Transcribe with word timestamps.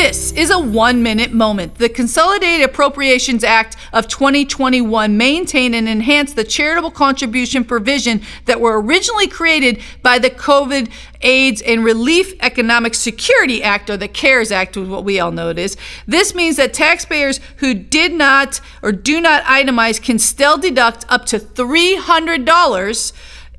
This 0.00 0.30
is 0.30 0.50
a 0.50 0.60
one 0.60 1.02
minute 1.02 1.32
moment. 1.32 1.74
The 1.74 1.88
Consolidated 1.88 2.64
Appropriations 2.64 3.42
Act 3.42 3.76
of 3.92 4.06
2021 4.06 5.16
maintained 5.16 5.74
and 5.74 5.88
enhanced 5.88 6.36
the 6.36 6.44
charitable 6.44 6.92
contribution 6.92 7.64
provision 7.64 8.22
that 8.44 8.60
were 8.60 8.80
originally 8.80 9.26
created 9.26 9.82
by 10.00 10.20
the 10.20 10.30
COVID 10.30 10.88
AIDS 11.22 11.62
and 11.62 11.84
Relief 11.84 12.32
Economic 12.38 12.94
Security 12.94 13.60
Act, 13.60 13.90
or 13.90 13.96
the 13.96 14.06
CARES 14.06 14.52
Act, 14.52 14.76
is 14.76 14.88
what 14.88 15.02
we 15.02 15.18
all 15.18 15.32
know 15.32 15.48
it 15.48 15.58
is. 15.58 15.76
This 16.06 16.32
means 16.32 16.58
that 16.58 16.72
taxpayers 16.72 17.40
who 17.56 17.74
did 17.74 18.12
not 18.12 18.60
or 18.84 18.92
do 18.92 19.20
not 19.20 19.42
itemize 19.42 20.00
can 20.00 20.20
still 20.20 20.58
deduct 20.58 21.06
up 21.08 21.24
to 21.26 21.40
$300 21.40 23.12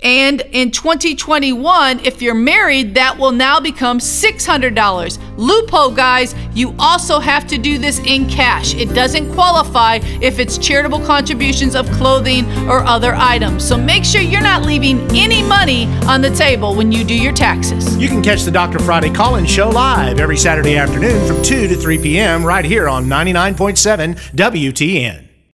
and 0.00 0.42
in 0.52 0.70
2021, 0.70 2.00
if 2.00 2.20
you're 2.20 2.34
married, 2.34 2.94
that 2.94 3.18
will 3.18 3.32
now 3.32 3.58
become 3.58 3.98
$600. 3.98 5.38
Loophole, 5.38 5.90
guys, 5.90 6.34
you 6.52 6.74
also 6.78 7.18
have 7.18 7.46
to 7.48 7.58
do 7.58 7.78
this 7.78 7.98
in 8.00 8.28
cash. 8.28 8.74
It 8.74 8.94
doesn't 8.94 9.32
qualify 9.32 10.00
if 10.20 10.38
it's 10.38 10.58
charitable 10.58 11.00
contributions 11.00 11.74
of 11.74 11.90
clothing 11.92 12.46
or 12.68 12.84
other 12.84 13.14
items. 13.14 13.66
So 13.66 13.76
make 13.78 14.04
sure 14.04 14.20
you're 14.20 14.42
not 14.42 14.62
leaving 14.62 15.00
any 15.16 15.42
money 15.42 15.86
on 16.06 16.20
the 16.20 16.30
table 16.30 16.74
when 16.76 16.92
you 16.92 17.02
do 17.02 17.18
your 17.18 17.32
taxes. 17.32 17.96
You 17.96 18.08
can 18.08 18.22
catch 18.22 18.42
the 18.42 18.50
Dr. 18.50 18.78
Friday 18.78 19.10
call 19.10 19.36
in 19.36 19.46
show 19.46 19.70
live 19.70 20.20
every 20.20 20.36
Saturday 20.36 20.76
afternoon 20.76 21.26
from 21.26 21.42
2 21.42 21.68
to 21.68 21.74
3 21.74 21.98
p.m. 21.98 22.44
right 22.44 22.64
here 22.64 22.88
on 22.88 23.06
99.7 23.06 24.14
WTN. 24.34 25.26